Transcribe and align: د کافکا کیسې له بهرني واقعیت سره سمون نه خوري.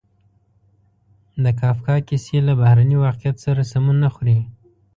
د 1.43 1.45
کافکا 1.59 1.95
کیسې 2.07 2.37
له 2.47 2.53
بهرني 2.61 2.97
واقعیت 3.05 3.37
سره 3.45 3.61
سمون 3.71 3.95
نه 4.03 4.09
خوري. 4.13 4.37